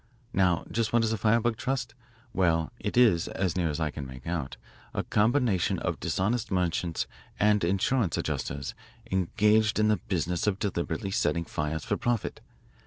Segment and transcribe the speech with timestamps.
[0.33, 1.93] Now just what is a firebug trust?
[2.33, 4.57] Well, it is, as near as I can make out,
[4.95, 7.05] a combination of dishonest merchants
[7.39, 8.73] and insurance adjusters
[9.11, 12.41] engaged in the business of deliberately setting fires for profit.